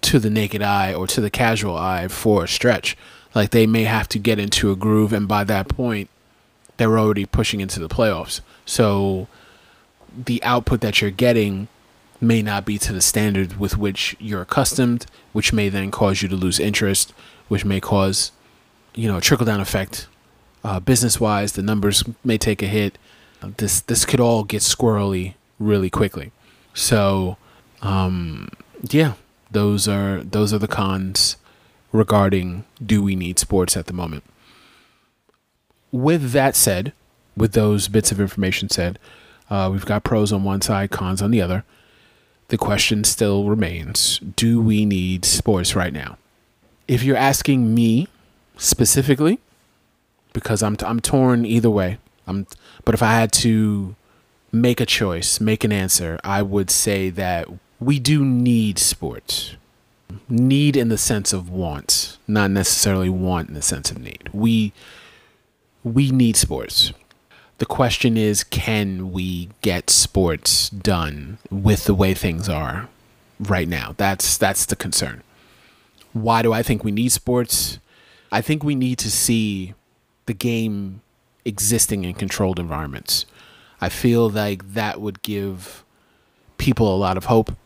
to 0.00 0.18
the 0.18 0.28
naked 0.28 0.60
eye 0.60 0.92
or 0.92 1.06
to 1.06 1.20
the 1.20 1.30
casual 1.30 1.76
eye 1.76 2.08
for 2.08 2.44
a 2.44 2.48
stretch. 2.48 2.96
Like 3.32 3.50
they 3.50 3.64
may 3.64 3.84
have 3.84 4.08
to 4.08 4.18
get 4.18 4.40
into 4.40 4.72
a 4.72 4.76
groove, 4.76 5.12
and 5.12 5.28
by 5.28 5.44
that 5.44 5.68
point, 5.68 6.10
they're 6.78 6.98
already 6.98 7.26
pushing 7.26 7.60
into 7.60 7.78
the 7.78 7.88
playoffs. 7.88 8.40
So 8.66 9.28
the 10.12 10.42
output 10.42 10.80
that 10.80 11.00
you're 11.00 11.12
getting 11.12 11.68
may 12.20 12.42
not 12.42 12.64
be 12.64 12.76
to 12.78 12.92
the 12.92 13.00
standard 13.00 13.60
with 13.60 13.78
which 13.78 14.16
you're 14.18 14.42
accustomed, 14.42 15.06
which 15.32 15.52
may 15.52 15.68
then 15.68 15.92
cause 15.92 16.22
you 16.22 16.28
to 16.28 16.34
lose 16.34 16.58
interest, 16.58 17.12
which 17.46 17.64
may 17.64 17.78
cause, 17.78 18.32
you 18.96 19.06
know, 19.06 19.18
a 19.18 19.20
trickle 19.20 19.46
down 19.46 19.60
effect 19.60 20.08
uh, 20.68 20.78
business 20.78 21.18
wise, 21.18 21.52
the 21.52 21.62
numbers 21.62 22.04
may 22.22 22.36
take 22.36 22.62
a 22.62 22.66
hit. 22.66 22.98
This 23.56 23.80
this 23.80 24.04
could 24.04 24.20
all 24.20 24.44
get 24.44 24.60
squirrely 24.60 25.34
really 25.58 25.88
quickly. 25.88 26.30
So, 26.74 27.38
um, 27.80 28.50
yeah, 28.90 29.14
those 29.50 29.88
are 29.88 30.22
those 30.22 30.52
are 30.52 30.58
the 30.58 30.68
cons 30.68 31.36
regarding 31.90 32.64
do 32.84 33.02
we 33.02 33.16
need 33.16 33.38
sports 33.38 33.78
at 33.78 33.86
the 33.86 33.94
moment. 33.94 34.24
With 35.90 36.32
that 36.32 36.54
said, 36.54 36.92
with 37.34 37.52
those 37.52 37.88
bits 37.88 38.12
of 38.12 38.20
information 38.20 38.68
said, 38.68 38.98
uh, 39.48 39.70
we've 39.72 39.86
got 39.86 40.04
pros 40.04 40.32
on 40.32 40.44
one 40.44 40.60
side, 40.60 40.90
cons 40.90 41.22
on 41.22 41.30
the 41.30 41.40
other. 41.40 41.64
The 42.48 42.58
question 42.58 43.04
still 43.04 43.44
remains: 43.44 44.18
Do 44.18 44.60
we 44.60 44.84
need 44.84 45.24
sports 45.24 45.74
right 45.74 45.94
now? 45.94 46.18
If 46.86 47.02
you're 47.02 47.16
asking 47.16 47.74
me 47.74 48.08
specifically, 48.58 49.38
because 50.32 50.62
I'm 50.62 50.76
I'm 50.82 51.00
torn 51.00 51.44
either 51.44 51.70
way. 51.70 51.98
I'm 52.26 52.46
but 52.84 52.94
if 52.94 53.02
I 53.02 53.12
had 53.12 53.32
to 53.32 53.96
make 54.52 54.80
a 54.80 54.86
choice, 54.86 55.40
make 55.40 55.64
an 55.64 55.72
answer, 55.72 56.18
I 56.24 56.42
would 56.42 56.70
say 56.70 57.10
that 57.10 57.48
we 57.80 57.98
do 57.98 58.24
need 58.24 58.78
sports. 58.78 59.56
need 60.28 60.74
in 60.76 60.88
the 60.88 60.96
sense 60.98 61.32
of 61.34 61.50
want, 61.50 62.16
not 62.26 62.50
necessarily 62.50 63.10
want 63.10 63.48
in 63.48 63.54
the 63.54 63.62
sense 63.62 63.90
of 63.90 63.98
need. 63.98 64.30
We 64.32 64.72
we 65.84 66.10
need 66.10 66.36
sports. 66.36 66.92
The 67.58 67.66
question 67.66 68.16
is 68.16 68.44
can 68.44 69.12
we 69.12 69.50
get 69.62 69.90
sports 69.90 70.70
done 70.70 71.38
with 71.50 71.84
the 71.84 71.94
way 71.94 72.14
things 72.14 72.48
are 72.48 72.88
right 73.40 73.68
now? 73.68 73.94
That's 73.96 74.36
that's 74.36 74.66
the 74.66 74.76
concern. 74.76 75.22
Why 76.12 76.42
do 76.42 76.52
I 76.52 76.62
think 76.62 76.84
we 76.84 76.90
need 76.90 77.12
sports? 77.12 77.78
I 78.30 78.40
think 78.40 78.62
we 78.62 78.74
need 78.74 78.98
to 78.98 79.10
see 79.10 79.74
the 80.28 80.34
game 80.34 81.00
existing 81.44 82.04
in 82.04 82.14
controlled 82.14 82.60
environments. 82.60 83.26
I 83.80 83.88
feel 83.88 84.28
like 84.28 84.74
that 84.74 85.00
would 85.00 85.22
give 85.22 85.84
people 86.58 86.94
a 86.94 86.98
lot 86.98 87.16
of 87.16 87.24
hope 87.24 87.56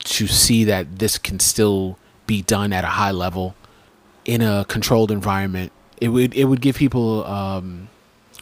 to 0.00 0.26
see 0.26 0.64
that 0.64 0.98
this 0.98 1.16
can 1.18 1.38
still 1.38 1.98
be 2.26 2.42
done 2.42 2.72
at 2.72 2.84
a 2.84 2.88
high 2.88 3.12
level 3.12 3.54
in 4.24 4.42
a 4.42 4.64
controlled 4.68 5.10
environment. 5.10 5.72
It 6.00 6.08
would 6.08 6.34
it 6.34 6.44
would 6.44 6.60
give 6.60 6.76
people 6.76 7.24
um, 7.26 7.88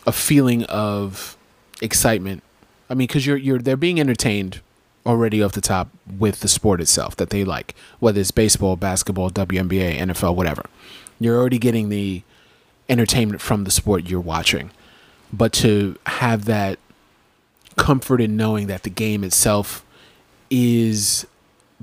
a 0.06 0.12
feeling 0.12 0.64
of 0.64 1.36
excitement. 1.82 2.42
I 2.88 2.94
mean, 2.94 3.06
because 3.06 3.26
you're 3.26 3.36
you're 3.36 3.58
they're 3.58 3.76
being 3.76 4.00
entertained 4.00 4.60
already 5.04 5.42
off 5.42 5.52
the 5.52 5.60
top 5.60 5.88
with 6.18 6.40
the 6.40 6.48
sport 6.48 6.80
itself 6.80 7.16
that 7.16 7.30
they 7.30 7.44
like, 7.44 7.74
whether 7.98 8.20
it's 8.20 8.30
baseball, 8.30 8.76
basketball, 8.76 9.30
WNBA, 9.30 9.98
NFL, 9.98 10.34
whatever. 10.36 10.64
You're 11.20 11.36
already 11.36 11.58
getting 11.58 11.88
the 11.88 12.22
entertainment 12.88 13.40
from 13.40 13.64
the 13.64 13.70
sport 13.70 14.08
you're 14.08 14.20
watching. 14.20 14.70
But 15.32 15.52
to 15.54 15.96
have 16.06 16.46
that 16.46 16.78
comfort 17.76 18.20
in 18.20 18.36
knowing 18.36 18.66
that 18.66 18.82
the 18.82 18.90
game 18.90 19.22
itself 19.22 19.84
is 20.50 21.26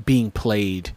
being 0.04 0.32
played 0.32 0.92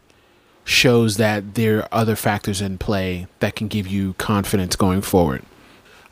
shows 0.65 1.17
that 1.17 1.55
there 1.55 1.79
are 1.79 1.89
other 1.93 2.17
factors 2.17 2.61
in 2.61 2.77
play 2.77 3.27
that 3.41 3.57
can 3.57 3.69
give 3.69 3.87
you 3.87 4.13
confidence 4.15 4.77
going 4.77 5.01
forward. 5.01 5.43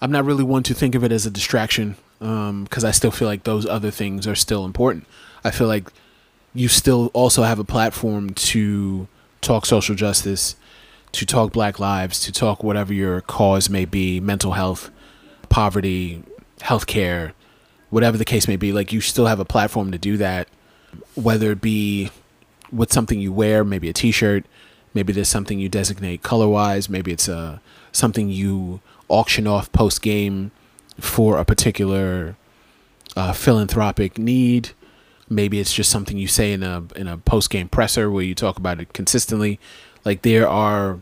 I'm 0.01 0.11
not 0.11 0.25
really 0.25 0.45
one 0.45 0.63
to 0.65 0.75
think 0.75 0.95
of 0.95 1.05
it 1.05 1.13
as 1.13 1.27
a 1.27 1.31
distraction 1.31 1.97
because 2.19 2.85
um, 2.85 2.89
I 2.89 2.91
still 2.91 3.11
feel 3.11 3.29
like 3.29 3.45
those 3.45 3.67
other 3.67 3.91
things 3.91 4.27
are 4.27 4.35
still 4.35 4.65
important. 4.65 5.07
I 5.45 5.51
feel 5.51 5.67
like 5.67 5.89
you 6.55 6.69
still 6.69 7.11
also 7.13 7.43
have 7.43 7.59
a 7.59 7.65
platform 7.65 8.31
to 8.31 9.09
talk 9.43 9.67
social 9.67 9.95
justice, 9.95 10.57
to 11.17 11.25
talk 11.25 11.53
black 11.53 11.81
lives, 11.81 12.21
to 12.21 12.31
talk 12.31 12.63
whatever 12.63 12.93
your 12.93 13.23
cause 13.23 13.71
may 13.71 13.87
be, 13.87 14.21
mental 14.21 14.53
health, 14.53 14.91
poverty, 15.49 16.23
healthcare, 16.59 17.33
whatever 17.89 18.19
the 18.19 18.25
case 18.25 18.47
may 18.47 18.57
be. 18.57 18.71
Like 18.71 18.93
you 18.93 19.01
still 19.01 19.27
have 19.27 19.41
a 19.41 19.45
platform 19.45 19.93
to 19.93 19.99
do 19.99 20.19
that, 20.19 20.47
whether 21.15 21.53
it 21.53 21.63
be 21.63 22.11
with 22.71 22.93
something 22.93 23.19
you 23.19 23.33
wear, 23.33 23.65
maybe 23.65 23.89
a 23.89 23.95
T-shirt, 23.95 24.45
maybe 24.93 25.11
there's 25.13 25.29
something 25.29 25.59
you 25.59 25.71
designate 25.71 26.23
color-wise, 26.23 26.91
maybe 26.91 27.13
it's 27.13 27.29
a 27.29 27.37
uh, 27.37 27.59
something 27.93 28.29
you 28.29 28.81
auction 29.09 29.47
off 29.47 29.73
post 29.73 30.03
game 30.03 30.51
for 31.01 31.39
a 31.39 31.47
particular 31.47 32.37
uh, 33.17 33.33
philanthropic 33.33 34.19
need. 34.19 34.71
Maybe 35.31 35.61
it's 35.61 35.73
just 35.73 35.91
something 35.91 36.19
you 36.19 36.29
say 36.29 36.53
in 36.53 36.63
a 36.63 36.85
in 36.95 37.09
a 37.09 37.17
post 37.17 37.49
game 37.49 37.71
presser 37.71 38.11
where 38.11 38.23
you 38.23 38.35
talk 38.35 38.59
about 38.59 38.81
it 38.81 38.93
consistently. 38.93 39.59
Like 40.05 40.23
there 40.23 40.47
are 40.47 41.01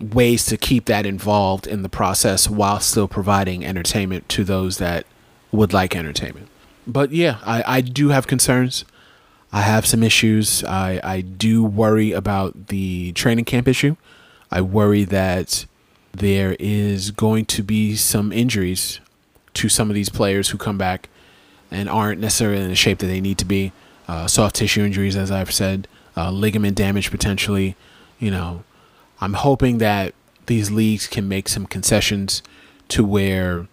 ways 0.00 0.44
to 0.46 0.56
keep 0.56 0.84
that 0.86 1.06
involved 1.06 1.66
in 1.66 1.82
the 1.82 1.88
process 1.88 2.48
while 2.48 2.80
still 2.80 3.08
providing 3.08 3.64
entertainment 3.64 4.28
to 4.28 4.44
those 4.44 4.78
that 4.78 5.06
would 5.52 5.72
like 5.72 5.96
entertainment. 5.96 6.48
But 6.86 7.12
yeah, 7.12 7.38
I, 7.44 7.64
I 7.66 7.80
do 7.80 8.10
have 8.10 8.26
concerns. 8.26 8.84
I 9.52 9.62
have 9.62 9.86
some 9.86 10.02
issues. 10.02 10.62
I, 10.64 11.00
I 11.02 11.20
do 11.20 11.64
worry 11.64 12.12
about 12.12 12.68
the 12.68 13.12
training 13.12 13.46
camp 13.46 13.66
issue. 13.66 13.96
I 14.50 14.60
worry 14.60 15.04
that 15.04 15.66
there 16.12 16.56
is 16.58 17.10
going 17.10 17.46
to 17.46 17.62
be 17.62 17.96
some 17.96 18.32
injuries 18.32 19.00
to 19.54 19.68
some 19.68 19.88
of 19.90 19.94
these 19.94 20.08
players 20.08 20.50
who 20.50 20.58
come 20.58 20.78
back 20.78 21.08
and 21.70 21.88
aren't 21.88 22.20
necessarily 22.20 22.62
in 22.62 22.68
the 22.68 22.74
shape 22.76 22.98
that 22.98 23.06
they 23.06 23.20
need 23.20 23.38
to 23.38 23.44
be. 23.44 23.72
Uh, 24.08 24.26
soft 24.26 24.56
tissue 24.56 24.84
injuries, 24.84 25.16
as 25.16 25.30
I've 25.30 25.52
said, 25.52 25.88
uh, 26.16 26.30
ligament 26.30 26.76
damage 26.76 27.10
potentially. 27.10 27.76
You 28.18 28.30
know, 28.30 28.64
I'm 29.20 29.34
hoping 29.34 29.78
that 29.78 30.14
these 30.46 30.70
leagues 30.70 31.06
can 31.06 31.28
make 31.28 31.48
some 31.48 31.66
concessions 31.66 32.42
to 32.88 33.04
where 33.04 33.66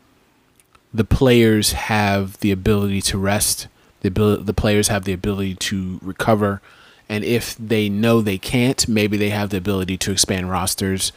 the 0.93 1.03
players 1.03 1.73
have 1.73 2.39
the 2.39 2.51
ability 2.51 3.01
to 3.01 3.17
rest, 3.17 3.67
the 4.01 4.07
ability, 4.07 4.43
the 4.43 4.53
players 4.53 4.87
have 4.87 5.05
the 5.05 5.13
ability 5.13 5.55
to 5.55 5.99
recover, 6.01 6.61
and 7.09 7.23
if 7.23 7.55
they 7.57 7.89
know 7.89 8.21
they 8.21 8.37
can't, 8.37 8.87
maybe 8.87 9.17
they 9.17 9.29
have 9.29 9.49
the 9.49 9.57
ability 9.57 9.97
to 9.97 10.11
expand 10.11 10.49
rosters 10.49 11.11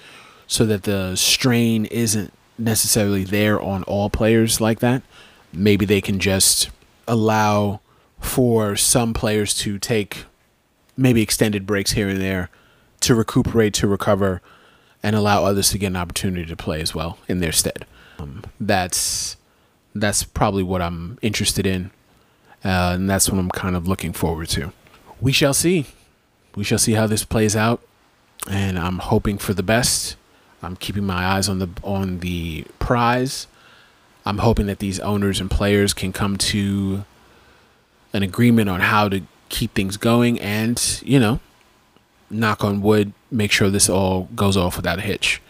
so 0.47 0.67
that 0.67 0.83
the 0.83 1.17
strain 1.17 1.87
isn't 1.87 2.33
necessarily 2.59 3.25
there 3.25 3.61
on 3.61 3.83
all 3.85 4.11
players 4.11 4.61
like 4.61 4.81
that. 4.81 5.03
Maybe 5.53 5.87
they 5.87 6.01
can 6.01 6.19
just 6.19 6.71
allow 7.07 7.81
for 8.21 8.77
some 8.77 9.15
players 9.15 9.55
to 9.55 9.79
take 9.79 10.25
maybe 10.97 11.23
extended 11.23 11.67
breaks 11.67 11.93
here 11.93 12.09
and 12.09 12.21
there 12.21 12.51
to 13.07 13.15
recuperate, 13.15 13.75
to 13.75 13.87
recover, 13.87 14.43
and 15.03 15.17
allow 15.17 15.45
others 15.45 15.71
to 15.71 15.79
get 15.79 15.89
an 15.89 15.97
opportunity 15.97 16.47
to 16.47 16.57
play 16.57 16.81
as 16.81 16.95
well 16.95 17.19
in 17.29 17.41
their 17.41 17.53
stead. 17.53 17.87
Um, 18.19 18.45
that's 18.61 19.37
that's 19.95 20.25
probably 20.25 20.63
what 20.63 20.83
I'm 20.83 21.19
interested 21.23 21.67
in, 21.67 21.91
uh, 22.65 22.93
and 22.95 23.09
that's 23.09 23.31
what 23.31 23.39
I'm 23.39 23.51
kind 23.51 23.77
of 23.77 23.89
looking 23.89 24.13
forward 24.13 24.49
to. 24.51 24.73
We 25.21 25.33
shall 25.33 25.55
see. 25.55 25.87
We 26.55 26.65
shall 26.65 26.79
see 26.79 26.93
how 26.93 27.07
this 27.07 27.25
plays 27.25 27.55
out, 27.55 27.81
and 28.51 28.79
I'm 28.79 28.99
hoping 28.99 29.39
for 29.39 29.55
the 29.55 29.63
best. 29.63 30.17
I'm 30.63 30.77
keeping 30.77 31.05
my 31.05 31.25
eyes 31.25 31.49
on 31.49 31.59
the 31.59 31.69
on 31.83 32.21
the 32.21 32.65
prize. 32.79 33.47
I'm 34.25 34.39
hoping 34.39 34.67
that 34.67 34.81
these 34.81 34.99
owners 34.99 35.41
and 35.41 35.49
players 35.49 35.95
can 35.95 36.13
come 36.13 36.37
to 36.37 37.05
an 38.13 38.25
agreement 38.25 38.69
on 38.69 38.81
how 38.81 39.09
to 39.09 39.23
keep 39.49 39.75
things 39.75 39.97
going 39.97 40.41
and, 40.41 41.01
you 41.05 41.21
know, 41.21 41.39
knock 42.31 42.65
on 42.65 42.81
wood, 42.81 43.13
make 43.31 43.53
sure 43.53 43.71
this 43.71 43.89
all 43.89 44.29
goes 44.35 44.57
off 44.57 44.77
without 44.77 44.99
a 44.99 45.03
hitch. 45.03 45.41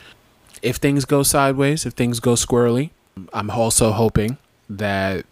If 0.63 0.77
things 0.77 1.05
go 1.05 1.23
sideways, 1.23 1.87
if 1.87 1.93
things 1.93 2.21
go 2.21 2.33
squirrely, 2.33 2.91
I'm 3.33 3.51
also 3.51 3.93
hoping 3.93 4.39
that 4.69 5.25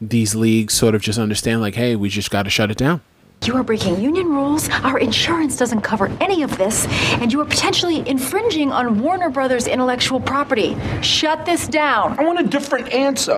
these 0.00 0.34
leagues 0.34 0.74
sort 0.74 0.94
of 0.94 1.02
just 1.02 1.18
understand 1.18 1.60
like, 1.60 1.74
hey, 1.74 1.96
we 1.96 2.08
just 2.08 2.30
got 2.30 2.44
to 2.44 2.50
shut 2.50 2.70
it 2.70 2.76
down. 2.76 3.00
You 3.44 3.56
are 3.56 3.62
breaking 3.62 4.00
union 4.00 4.28
rules, 4.28 4.70
our 4.70 4.98
insurance 4.98 5.56
doesn't 5.58 5.82
cover 5.82 6.06
any 6.20 6.42
of 6.42 6.56
this, 6.56 6.86
and 7.20 7.30
you 7.30 7.40
are 7.42 7.44
potentially 7.44 8.08
infringing 8.08 8.72
on 8.72 9.00
Warner 9.02 9.28
Brothers 9.28 9.66
intellectual 9.66 10.18
property. 10.18 10.76
Shut 11.02 11.44
this 11.44 11.68
down. 11.68 12.18
I 12.18 12.24
want 12.24 12.40
a 12.40 12.44
different 12.44 12.90
answer. 12.90 13.36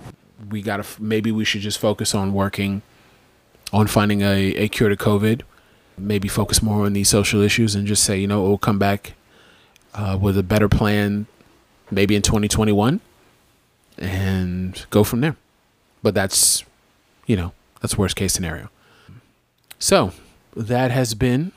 We 0.49 0.63
got 0.63 0.85
to, 0.85 1.03
maybe 1.03 1.33
we 1.33 1.45
should 1.45 1.63
just 1.63 1.79
focus 1.79 2.15
on 2.15 2.33
working 2.33 2.83
on 3.73 3.89
finding 3.89 4.23
a, 4.23 4.55
a 4.55 4.69
cure 4.69 4.89
to 4.89 4.97
COVID. 4.97 5.43
Maybe 5.99 6.29
focus 6.29 6.63
more 6.63 6.85
on 6.85 6.93
these 6.93 7.09
social 7.09 7.41
issues 7.41 7.75
and 7.75 7.87
just 7.87 8.05
say, 8.05 8.19
you 8.19 8.27
know, 8.27 8.43
we'll 8.43 8.59
come 8.59 8.79
back 8.79 9.15
uh, 9.95 10.19
with 10.21 10.37
a 10.37 10.43
better 10.43 10.69
plan 10.69 11.27
maybe 11.91 12.17
in 12.17 12.23
2021 12.23 13.01
and 13.99 14.87
go 14.91 15.05
from 15.05 15.21
there. 15.21 15.37
But 16.03 16.15
that's, 16.15 16.65
you 17.27 17.37
know, 17.37 17.53
that's 17.81 17.97
worst 17.97 18.17
case 18.17 18.33
scenario. 18.33 18.71
So, 19.79 20.13
that 20.55 20.91
has 20.91 21.15
been 21.15 21.53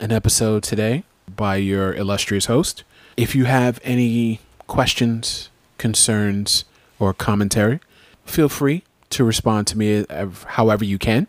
an 0.00 0.12
episode 0.12 0.62
today 0.62 1.04
by 1.34 1.56
your 1.56 1.94
illustrious 1.94 2.46
host. 2.46 2.84
If 3.16 3.34
you 3.34 3.44
have 3.44 3.80
any 3.82 4.40
questions, 4.66 5.48
concerns, 5.78 6.64
or 6.98 7.12
commentary, 7.12 7.80
feel 8.24 8.48
free 8.48 8.84
to 9.10 9.24
respond 9.24 9.66
to 9.68 9.78
me 9.78 10.04
however 10.46 10.84
you 10.84 10.98
can. 10.98 11.26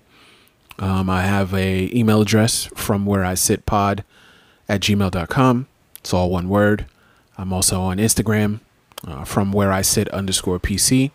Um, 0.78 1.10
I 1.10 1.22
have 1.24 1.54
a 1.54 1.90
email 1.96 2.22
address 2.22 2.66
from 2.76 3.06
where 3.06 3.24
I 3.24 3.34
sit 3.34 3.66
pod 3.66 4.04
at 4.68 4.82
gmail.com. 4.82 5.68
It's 6.00 6.14
all 6.14 6.30
one 6.30 6.50
word. 6.50 6.86
I'm 7.38 7.54
also 7.54 7.82
on 7.82 7.98
Instagram 7.98 8.60
uh, 9.08 9.24
from 9.24 9.52
where 9.52 9.72
I 9.72 9.82
sit 9.82 10.10
underscore 10.10 10.60
PC. 10.60 11.12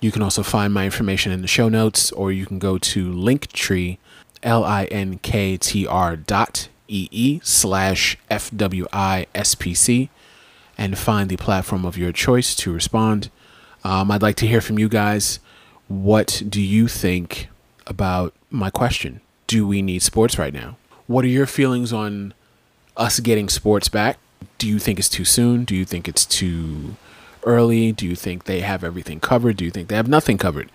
You 0.00 0.12
can 0.12 0.22
also 0.22 0.42
find 0.42 0.72
my 0.72 0.84
information 0.84 1.32
in 1.32 1.42
the 1.42 1.48
show 1.48 1.68
notes, 1.68 2.12
or 2.12 2.30
you 2.30 2.46
can 2.46 2.58
go 2.58 2.78
to 2.78 3.12
Linktree 3.12 3.98
L-I-N-K-T-R 4.42 6.16
dot 6.16 6.68
E-E 6.86 7.40
slash 7.42 8.16
F-W-I-S-P-C 8.30 10.10
and 10.76 10.96
find 10.98 11.28
the 11.28 11.36
platform 11.36 11.84
of 11.84 11.98
your 11.98 12.12
choice 12.12 12.54
to 12.54 12.72
respond. 12.72 13.30
Um, 13.82 14.10
I'd 14.10 14.22
like 14.22 14.36
to 14.36 14.46
hear 14.46 14.60
from 14.60 14.78
you 14.78 14.88
guys. 14.88 15.40
What 15.88 16.42
do 16.48 16.60
you 16.62 16.86
think 16.86 17.48
about 17.88 18.34
my 18.50 18.70
question? 18.70 19.20
Do 19.46 19.66
we 19.66 19.82
need 19.82 20.02
sports 20.02 20.38
right 20.38 20.52
now? 20.52 20.76
What 21.06 21.24
are 21.24 21.28
your 21.28 21.46
feelings 21.46 21.92
on 21.92 22.34
us 22.96 23.18
getting 23.20 23.48
sports 23.48 23.88
back? 23.88 24.18
Do 24.58 24.68
you 24.68 24.78
think 24.78 24.98
it's 24.98 25.08
too 25.08 25.24
soon? 25.24 25.64
Do 25.64 25.74
you 25.74 25.84
think 25.84 26.06
it's 26.08 26.26
too 26.26 26.96
early? 27.44 27.92
Do 27.92 28.06
you 28.06 28.14
think 28.14 28.44
they 28.44 28.60
have 28.60 28.84
everything 28.84 29.20
covered? 29.20 29.56
Do 29.56 29.64
you 29.64 29.70
think 29.70 29.88
they 29.88 29.96
have 29.96 30.08
nothing 30.08 30.38
covered? 30.38 30.70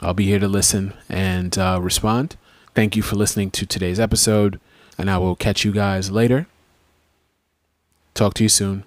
I'll 0.00 0.14
be 0.14 0.26
here 0.26 0.38
to 0.38 0.48
listen 0.48 0.94
and 1.08 1.56
uh, 1.58 1.78
respond. 1.82 2.36
Thank 2.74 2.94
you 2.96 3.02
for 3.02 3.16
listening 3.16 3.50
to 3.52 3.66
today's 3.66 3.98
episode. 3.98 4.60
And 4.98 5.10
I 5.10 5.18
will 5.18 5.34
catch 5.36 5.64
you 5.64 5.72
guys 5.72 6.10
later. 6.10 6.46
Talk 8.14 8.34
to 8.34 8.42
you 8.42 8.48
soon. 8.48 8.84